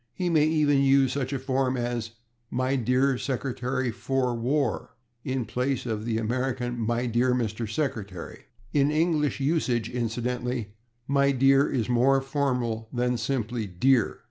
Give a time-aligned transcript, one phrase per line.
[0.15, 2.13] He may even use such a form as
[2.51, 7.71] /My dear Secretary for War/ in place of the American /My dear Mr.
[7.71, 8.45] Secretary/.
[8.73, 10.73] In English usage, incidentally,
[11.07, 14.15] /My dear/ is more formal than simply /Dear